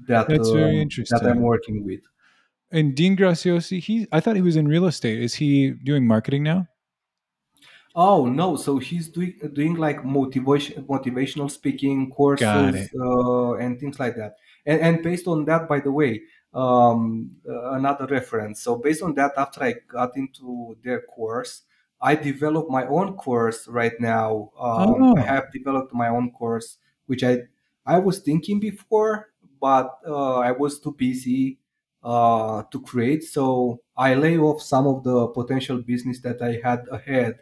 [0.07, 2.01] that that's very interesting that I'm working with.
[2.71, 5.21] And Dean Graziosi, he I thought he was in real estate.
[5.21, 6.69] Is he doing marketing now?
[7.95, 8.57] Oh no!
[8.57, 14.37] So he's doing doing like motivation motivational speaking courses uh, and things like that.
[14.67, 16.23] And and based on that, by the way,
[16.55, 18.63] um, uh, another reference.
[18.63, 21.63] So based on that, after I got into their course,
[22.01, 24.51] I developed my own course right now.
[24.59, 27.43] Um, I Oh, have developed my own course, which I
[27.87, 29.31] I was thinking before,
[29.61, 31.59] but uh, I was too busy
[32.03, 33.25] uh, to create.
[33.25, 37.41] So I lay off some of the potential business that I had ahead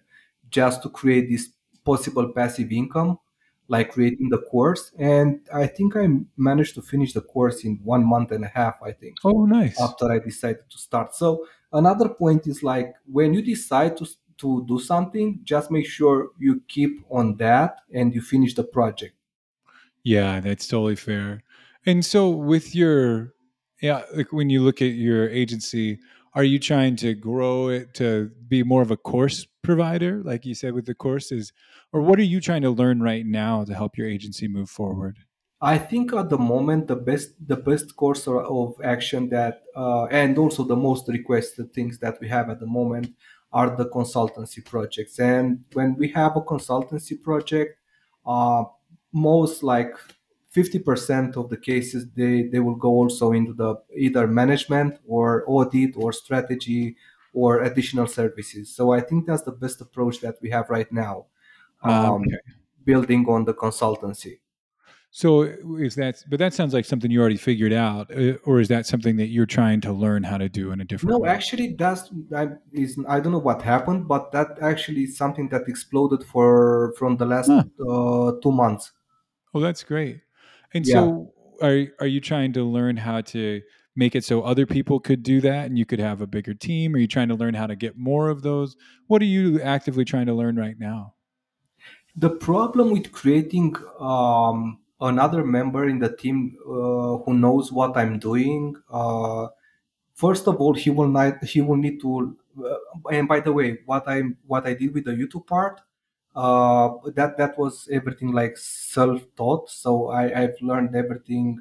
[0.48, 1.50] just to create this
[1.84, 3.18] possible passive income,
[3.68, 4.92] like creating the course.
[4.98, 8.76] And I think I managed to finish the course in one month and a half,
[8.82, 9.80] I think, oh, nice.
[9.80, 11.14] after I decided to start.
[11.14, 14.06] So another point is like when you decide to
[14.38, 19.14] to do something, just make sure you keep on that and you finish the project.
[20.02, 21.42] Yeah, that's totally fair.
[21.86, 23.32] And so with your
[23.80, 25.98] yeah, like when you look at your agency,
[26.34, 30.54] are you trying to grow it to be more of a course provider, like you
[30.54, 31.52] said with the courses?
[31.92, 35.16] Or what are you trying to learn right now to help your agency move forward?
[35.60, 40.38] I think at the moment the best the best course of action that uh, and
[40.38, 43.06] also the most requested things that we have at the moment
[43.52, 45.18] are the consultancy projects.
[45.18, 47.70] And when we have a consultancy project,
[48.34, 48.64] uh,
[49.12, 49.92] most like
[50.56, 53.70] fifty percent of the cases they they will go also into the
[54.06, 56.96] either management or audit or strategy
[57.42, 58.74] or additional services.
[58.76, 61.26] So I think that's the best approach that we have right now,
[61.86, 62.56] Uh, um, okay.
[62.84, 64.40] building on the consultancy.
[65.10, 68.68] So is that but that sounds like something you already figured out uh, or is
[68.68, 71.36] that something that you're trying to learn how to do in a different No, way?
[71.36, 75.68] actually, that's I, is I don't know what happened, but that actually is something that
[75.68, 77.64] exploded for from the last Huh.
[77.80, 78.92] uh, two months.
[79.54, 80.20] Oh, that's great.
[80.74, 83.62] And Yeah, so are are you trying to learn how to
[83.96, 86.94] make it so other people could do that and you could have a bigger team?
[86.94, 88.76] Are you trying to learn how to get more of those?
[89.06, 91.14] What are you actively trying to learn right now?
[92.16, 98.18] the problem with creating um, another member in the team uh, who knows what I'm
[98.18, 98.74] doing.
[98.90, 99.48] Uh,
[100.14, 102.36] first of all, he will not he will need to.
[102.58, 102.76] Uh,
[103.12, 105.82] and by the way, what I what I did with the YouTube part,
[106.34, 109.68] uh, that that was everything like self taught.
[109.68, 111.60] So I I've learned everything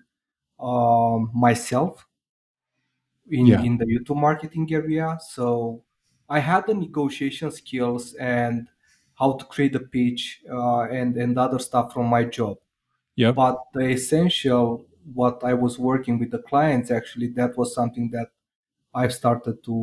[0.58, 2.08] um, myself
[3.30, 3.62] in Yeah.
[3.62, 5.18] in the YouTube marketing area.
[5.22, 5.84] So
[6.30, 8.68] I had the negotiation skills and
[9.16, 12.58] how to create a pitch uh, and and other stuff from my job.
[13.18, 13.36] Yep.
[13.36, 18.30] But the essential, what I was working with the clients, actually, that was something that
[18.94, 19.74] I've started to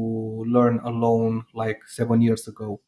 [0.48, 2.80] learn alone like seven years ago.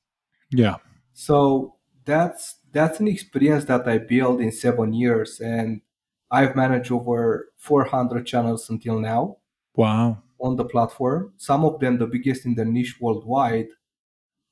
[0.50, 0.76] Yeah.
[1.12, 5.82] So that's that's an experience that I built in seven years, and
[6.30, 9.38] I've managed over 400 channels until now
[9.76, 10.23] Wow.
[10.40, 11.32] On the platform.
[11.36, 13.68] Some of them the biggest in the niche worldwide.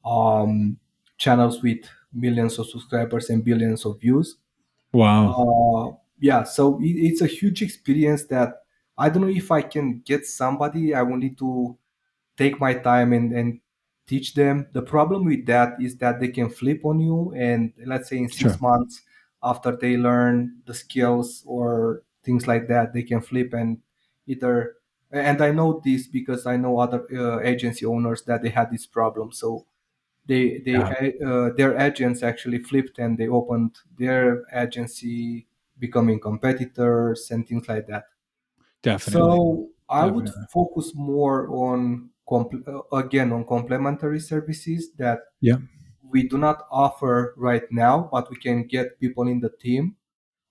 [0.05, 0.79] Um,
[1.19, 4.37] channels with millions of subscribers and billions of views.
[4.93, 5.39] Wow.
[5.39, 8.63] Uh, yeah, so it, it's a huge experience that
[8.99, 10.95] I don't know if I can get somebody.
[10.95, 11.79] I will need to
[12.37, 13.61] take my time and, and
[14.07, 14.69] teach them.
[14.73, 18.31] The problem with that is that they can flip on you, and let's say in
[18.37, 18.51] Sure.
[18.51, 19.03] six months
[19.43, 23.79] after they learn the skills or things like that, they can flip and
[24.27, 24.77] either.
[25.13, 28.87] And I know this because I know other uh, agency owners that they had this
[28.87, 29.33] problem.
[29.33, 29.67] So
[30.27, 30.95] they they Yeah.
[31.25, 35.49] uh, their agents actually flipped and they opened their agency,
[35.79, 38.07] becoming competitors and things like that.
[38.83, 39.39] Definitely.
[39.39, 45.57] So I would focus more on compl- uh, again on complementary services that Yeah.
[46.03, 49.97] we do not offer right now, but we can get people in the team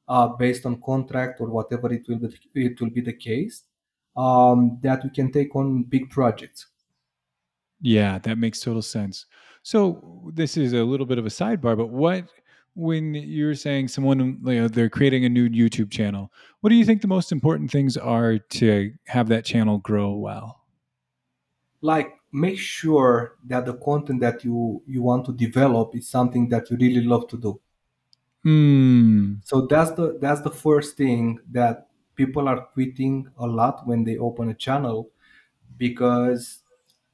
[0.07, 2.29] uh, based on contract or whatever it will be.
[2.55, 3.65] It will be the case
[4.15, 6.67] um, that we can take on big projects.
[7.81, 9.25] Yeah, that makes total sense.
[9.63, 12.25] So this is a little bit of a sidebar, but what
[12.75, 16.85] when you're saying someone you know, they're creating a new YouTube channel, what do you
[16.85, 20.63] think the most important things are to have that channel grow well?
[21.81, 26.69] Like make sure that the content that you you want to develop is something that
[26.69, 27.59] you really love to do.
[28.43, 29.33] Hmm.
[29.43, 31.87] So that's the that's the first thing that
[32.21, 35.09] people are quitting a lot when they open a channel
[35.77, 36.63] because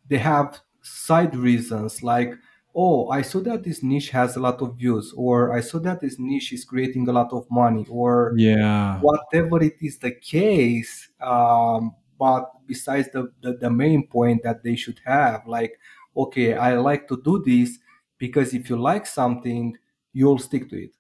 [0.08, 2.34] they have side reasons like
[2.76, 6.02] oh i saw that this niche has a lot of views or i saw that
[6.02, 9.08] this niche is creating a lot of money or Yeah.
[9.08, 14.76] whatever it is the case um, but besides the, the the main point that they
[14.76, 15.80] should have like
[16.16, 17.80] okay i like to do this
[18.18, 19.78] because if you like something
[20.14, 20.92] you'll stick to it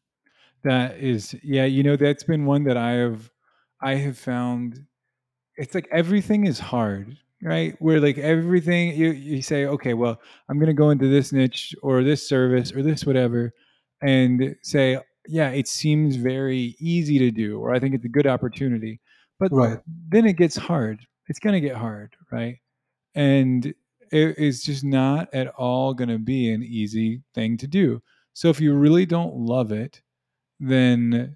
[0.64, 3.32] That is yeah, you know that's been one that I have
[3.82, 4.86] I have found
[5.57, 7.75] it's like everything is hard, right?
[7.80, 10.19] Where like everything you you say, okay, well,
[10.49, 13.53] I'm gonna go into this niche or this service or this whatever,
[14.01, 18.28] and say, yeah, it seems very easy to do, or I think it's a good
[18.28, 18.99] opportunity,
[19.39, 22.57] but right then it gets hard, it's going to get hard, right?
[23.15, 23.73] And
[24.11, 28.01] it is just not at all going to be an easy thing to do.
[28.34, 30.01] So if you really don't love it,
[30.59, 31.36] then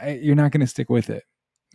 [0.00, 1.24] eh, you're not going to stick with it,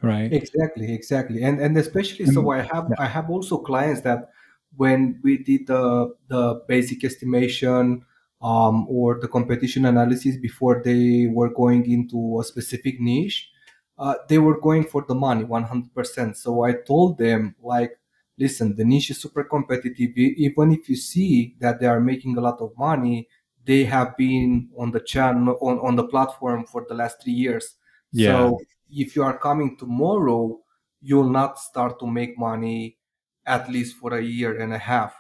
[0.03, 0.33] right?
[0.33, 4.29] Exactly, exactly, and and especially so I have yeah, I have also clients that
[4.75, 8.05] when we did the the basic estimation
[8.41, 13.51] um, or the competition analysis before they were going into a specific niche,
[13.97, 16.37] uh, they were going for the money 100%.
[16.37, 17.99] So I told them like,
[18.37, 20.17] listen, the niche is super competitive.
[20.17, 23.27] Even if you see that they are making a lot of money,
[23.65, 27.75] they have been on the channel on, on the platform for the last three years.
[28.11, 28.59] yeah, So
[28.95, 30.59] if you are coming tomorrow,
[31.01, 32.97] you'll not start to make money
[33.45, 35.13] at least for a year and a half.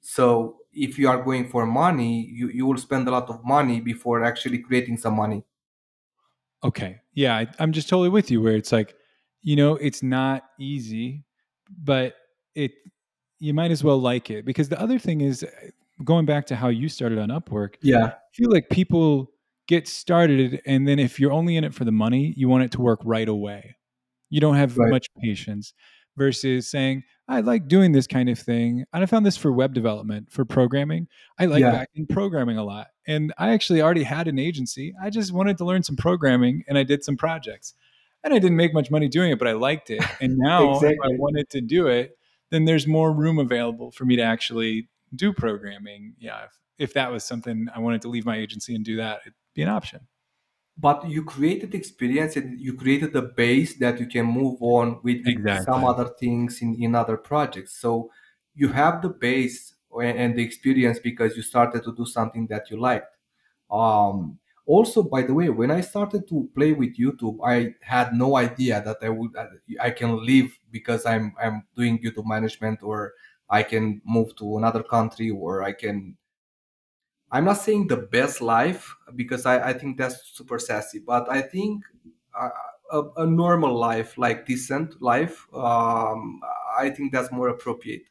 [0.00, 3.80] So if you are going for money, you, you will spend a lot of money
[3.80, 5.44] before actually creating some money.
[6.64, 7.36] okay, yeah.
[7.36, 8.42] I, I'm just totally with you.
[8.42, 8.94] Where it's like,
[9.42, 11.24] you know, it's not easy,
[11.84, 12.14] but
[12.54, 12.72] it
[13.38, 15.70] you might as well like it because the other thing is eh,
[16.04, 17.74] going back to how you started on Upwork.
[17.82, 19.30] Yeah, I feel like people
[19.68, 22.72] get started, and then if you're only in it for the money, you want it
[22.72, 23.76] to work right away.
[24.30, 24.90] You don't have right.
[24.90, 25.74] much patience
[26.16, 28.84] versus saying, I like doing this kind of thing.
[28.92, 31.06] And I found this for web development, for programming.
[31.38, 32.88] I like Yeah, back end programming a lot.
[33.06, 34.94] And I actually already had an agency.
[35.00, 37.74] I just wanted to learn some programming and I did some projects.
[38.24, 40.02] And I didn't make much money doing it, but I liked it.
[40.20, 42.18] And now, if I wanted to do it,
[42.50, 46.14] then there's more room available for me to actually do programming.
[46.18, 46.44] Yeah.
[46.44, 49.34] If, if that was something I wanted to leave my agency and do that, it'd
[49.58, 50.00] be an option.
[50.86, 55.26] But you created experience and you created a base that you can move on with,
[55.26, 57.72] with some other things in, in other projects.
[57.80, 58.10] So
[58.54, 62.78] you have the base and the experience because you started to do something that you
[62.78, 63.12] liked.
[63.70, 68.36] Um, also, by the way, when I started to play with YouTube, I had no
[68.36, 69.32] idea that I would
[69.80, 73.14] I can live because I'm I'm doing YouTube management, or
[73.48, 76.16] I can move to another country, or I can.
[77.30, 81.42] I'm not saying the best life because I, I think that's super sassy, but I
[81.42, 81.84] think
[82.38, 82.48] a,
[82.92, 86.40] a, a normal life, like decent life, um,
[86.78, 88.02] I think that's more appropriate.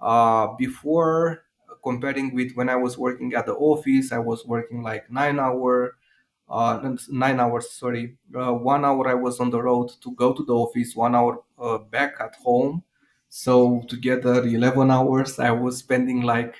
[0.00, 1.44] Uh, before
[1.82, 5.96] comparing with when I was working at the office, I was working like nine hour,
[6.48, 7.70] uh, nine hours.
[7.72, 11.14] Sorry, uh, one hour I was on the road to go to the office, one
[11.14, 12.84] hour uh, back at home.
[13.28, 15.38] So together, eleven hours.
[15.38, 16.56] I was spending like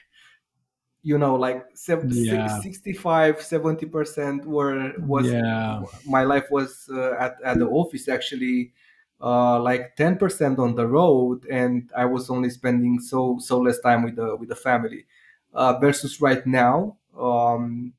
[1.08, 2.48] you know like sev- si- Yeah.
[2.48, 5.80] 65 70% were was Yeah.
[6.04, 8.72] my life was uh, at, at the office actually
[9.20, 14.02] uh, like 10% on the road and i was only spending so so less time
[14.04, 15.06] with the with the family
[15.54, 17.92] uh, versus right now um,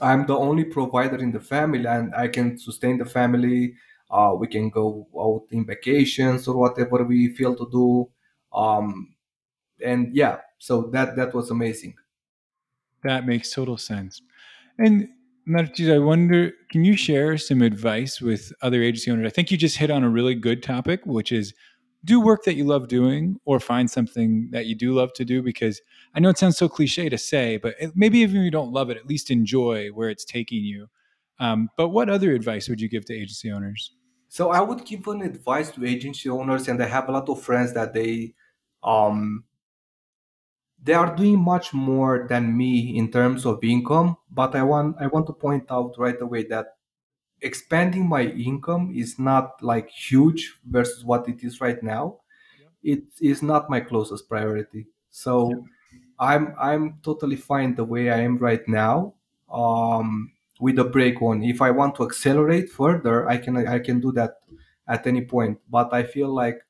[0.00, 3.74] i'm the only provider in the family and i can sustain the family
[4.10, 8.08] uh, we can go out in vacations or whatever we feel to do
[8.56, 9.14] um,
[9.84, 11.94] and yeah so that that was amazing
[13.06, 14.20] That makes total sense.
[14.78, 15.08] And
[15.48, 19.26] Narcis, I wonder, can you share some advice with other agency owners?
[19.26, 21.54] I think you just hit on a really good topic, which is
[22.04, 25.42] do work that you love doing or find something that you do love to do
[25.42, 25.80] because
[26.14, 28.90] I know it sounds so cliche to say, but maybe even if you don't love
[28.90, 30.88] it, at least enjoy where it's taking you.
[31.38, 33.92] Um, but what other advice would you give to agency owners?
[34.28, 37.40] So I would give an advice to agency owners, and I have a lot of
[37.40, 38.34] friends that they
[38.82, 39.44] um,
[40.82, 44.16] they are doing much more than me in terms of income.
[44.30, 46.76] But I want I want to point out right away that
[47.40, 52.20] expanding my income is not like huge versus what it is right now.
[52.58, 52.70] Yep.
[52.82, 54.86] It is not my closest priority.
[55.10, 55.64] So
[56.18, 59.14] I'm I'm totally fine the way I am right now.
[59.50, 61.42] Um, with a break on.
[61.44, 64.40] If I want to accelerate further, I can I can do that
[64.88, 65.60] at any point.
[65.68, 66.60] But I feel like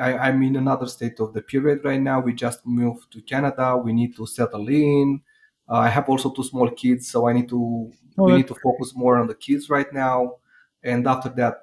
[0.00, 2.20] I, I'm in another state of the period right now.
[2.20, 3.76] We just moved to Canada.
[3.76, 5.20] We need to settle in.
[5.68, 7.92] Uh, I have also two small kids, so I need to.
[8.18, 10.36] Oh, We need to focus more on the kids right now,
[10.82, 11.58] and after that,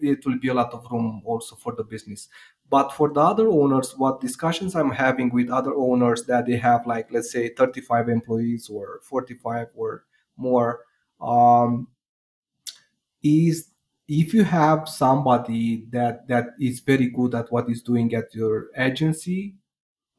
[0.00, 2.28] it will be a lot of room also for the business.
[2.68, 6.86] But for the other owners, what discussions I'm having with other owners that they have
[6.86, 10.04] like let's say 35 employees or 45 or
[10.36, 10.80] more,
[11.20, 11.88] um,
[13.22, 13.68] is
[14.08, 18.68] if you have somebody that that is very good at what is doing at your
[18.76, 19.54] agency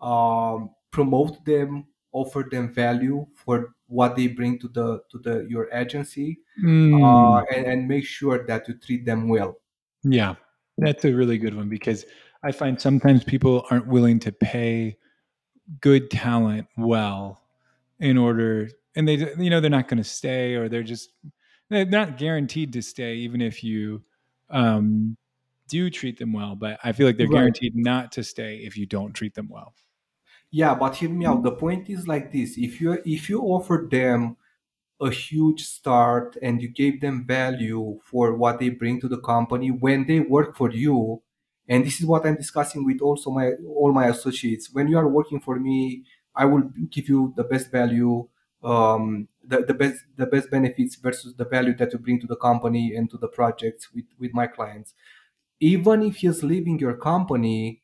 [0.02, 5.72] um, promote them offer them value for what they bring to the to the your
[5.74, 9.58] agency uh, mm, and, and make sure that you treat them well.
[10.04, 10.36] Yeah,
[10.78, 12.06] that's a really good one because
[12.44, 14.98] I find sometimes people aren't willing to pay
[15.82, 17.42] good talent well
[18.00, 21.10] in order and they you know they're not going to stay or they're just
[21.70, 24.04] they're not guaranteed to stay even if you
[24.50, 25.18] um
[25.70, 27.54] do treat them well, but I feel like they're Right.
[27.68, 29.76] guaranteed not to stay if you don't treat them well.
[30.52, 31.44] Yeah, but hear me out.
[31.44, 34.38] The point is like this: if you if you offer them
[35.02, 39.72] a huge start and you gave them value for what they bring to the company
[39.72, 41.22] when they work for you
[41.68, 45.08] and this is what i'm discussing with also my all my associates when you are
[45.10, 46.06] working for me
[46.36, 48.28] i will give you the best value
[48.64, 52.36] um, the, the best the best benefits versus the value that you bring to the
[52.36, 54.94] company and to the projects with with my clients.
[55.60, 57.84] Even if he's leaving your company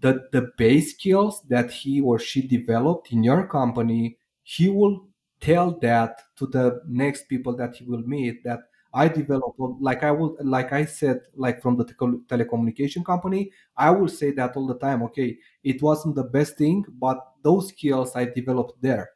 [0.00, 5.08] the the base skills that he or she developed in your company he will
[5.40, 8.60] tell that to the next people that he will meet that
[8.94, 13.90] i developed like i will like i said like from the telecom- telecommunication company i
[13.90, 18.12] will say that all the time okay it wasn't the best thing but those skills
[18.16, 19.10] i developed there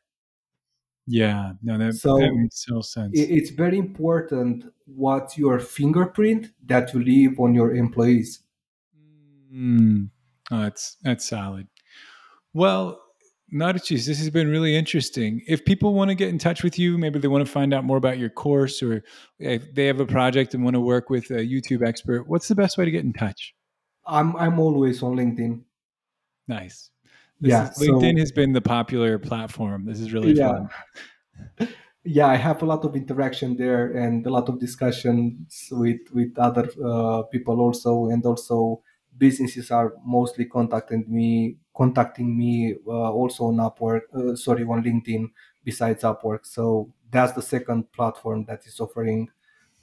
[1.07, 3.11] Yeah, no, that that so makes total i- sense.
[3.15, 8.41] it's very important what your fingerprint that you leave on your employees
[9.53, 10.11] Mm.
[10.51, 11.69] Oh, that's that's solid.
[12.55, 13.01] Well,
[13.53, 15.43] Narcis, this has been really interesting.
[15.47, 17.85] If people want to get in touch with you, maybe they want to find out
[17.85, 19.05] more about your course, or
[19.39, 22.55] if they have a project and want to work with a YouTube expert, what's the
[22.57, 23.55] best way to get in touch?
[24.07, 25.63] i'm i'm always on linkedin
[26.47, 26.91] Nice.
[27.41, 29.85] This yeah is LinkedIn so has been the popular platform.
[29.87, 30.69] This is really yeah fun.
[32.05, 36.37] yeah i have a lot of interaction there and a lot of discussions with with
[36.39, 38.83] other uh, people also and also
[39.17, 45.31] businesses are mostly contacting me contacting me uh, also on upwork uh, sorry on linkedin
[45.65, 49.31] besides upwork so that's the second platform that is offering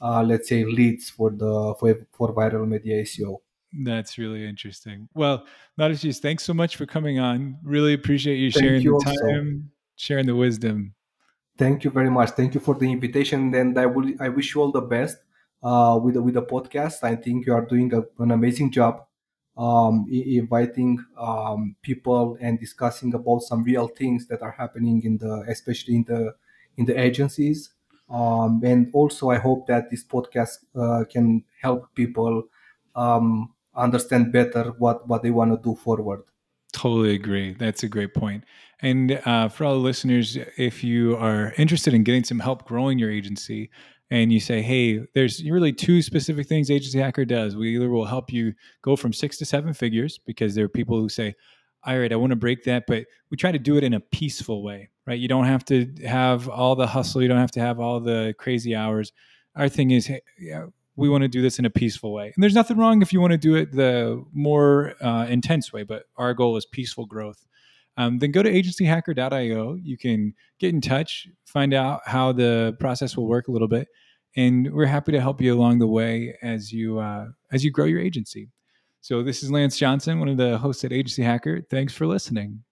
[0.01, 3.41] uh, let's say leads for the for, for viral media seo
[3.73, 5.07] That's really interesting.
[5.13, 5.45] Well,
[5.79, 7.57] Narcis, thanks so much for coming on.
[7.63, 10.93] Really appreciate you thank sharing you the also time, sharing the wisdom.
[11.57, 12.31] Thank you very much.
[12.31, 15.17] Thank you for the invitation, and I will I wish you all the best
[15.63, 17.03] uh, with the, with the podcast.
[17.03, 19.05] I think you are doing a, an amazing job,
[19.57, 25.17] um, i- inviting um, people and discussing about some real things that are happening in
[25.17, 26.35] the especially in the
[26.77, 27.71] in the agencies.
[28.09, 32.43] Um, and also, I hope that this podcast uh, can help people
[32.95, 36.23] um, understand better what what they want to do forward.
[36.73, 37.53] Totally agree.
[37.53, 38.45] That's a great point.
[38.81, 42.97] And uh, for all the listeners, if you are interested in getting some help growing
[42.97, 43.69] your agency,
[44.09, 47.55] and you say, "Hey, there's really two specific things Agency Hacker does.
[47.55, 50.99] We either will help you go from six to seven figures because there are people
[50.99, 51.35] who say."
[51.83, 53.99] All right, I want to break that, but we try to do it in a
[53.99, 55.17] peaceful way, right?
[55.17, 57.23] You don't have to have all the hustle.
[57.23, 59.11] You don't have to have all the crazy hours.
[59.55, 60.67] Our thing is, hey, yeah,
[61.01, 62.31] we want to do this in a peaceful way.
[62.33, 65.83] And there's nothing wrong if you want to do it the more uh, intense way,
[65.83, 67.43] but our goal is peaceful growth.
[67.97, 69.75] Um, then go to agencyhacker.io.
[69.81, 73.87] You can get in touch, find out how the process will work a little bit,
[74.35, 77.85] and we're happy to help you along the way as you uh, as you grow
[77.85, 78.47] your agency.
[79.01, 81.61] So this is Lance Johnson, one of the hosts at Agency Hacker.
[81.69, 82.63] Thanks for listening.